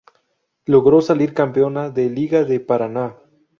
Logró 0.65 0.99
salir 1.01 1.35
campeona 1.35 1.91
de 1.91 2.09
Liga 2.09 2.43
de 2.43 2.59
Paraná. 2.59 3.17